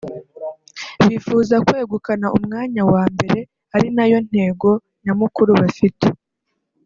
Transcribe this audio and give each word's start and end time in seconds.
bifuza 1.07 1.55
kwegukana 1.67 2.27
umwanya 2.37 2.81
wa 2.93 3.03
mbere 3.13 3.39
ari 3.75 3.87
nayo 3.95 4.17
ntego 4.27 4.69
nyamukuru 5.03 5.51
bafite 5.61 6.07